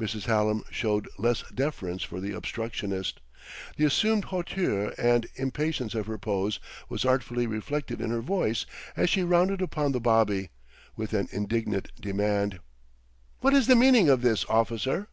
Mrs. 0.00 0.24
Hallam 0.24 0.64
showed 0.72 1.08
less 1.16 1.44
deference 1.54 2.02
for 2.02 2.18
the 2.20 2.32
obstructionist. 2.32 3.20
The 3.76 3.84
assumed 3.84 4.24
hauteur 4.24 4.92
and 4.98 5.28
impatience 5.36 5.94
of 5.94 6.08
her 6.08 6.18
pose 6.18 6.58
was 6.88 7.04
artfully 7.04 7.46
reflected 7.46 8.00
in 8.00 8.10
her 8.10 8.20
voice 8.20 8.66
as 8.96 9.08
she 9.08 9.22
rounded 9.22 9.62
upon 9.62 9.92
the 9.92 10.00
bobby, 10.00 10.50
with 10.96 11.12
an 11.14 11.28
indignant 11.30 11.92
demand: 12.00 12.58
"What 13.42 13.54
is 13.54 13.68
the 13.68 13.76
meaning 13.76 14.08
of 14.08 14.22
this, 14.22 14.44
officer?" 14.46 15.06